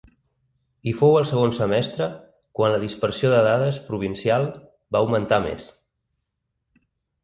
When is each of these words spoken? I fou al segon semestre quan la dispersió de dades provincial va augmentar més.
I 0.91 0.93
fou 1.01 1.17
al 1.19 1.27
segon 1.31 1.53
semestre 1.57 2.07
quan 2.61 2.75
la 2.77 2.81
dispersió 2.87 3.33
de 3.37 3.45
dades 3.51 3.81
provincial 3.93 4.51
va 4.57 5.07
augmentar 5.07 5.45
més. 5.49 5.73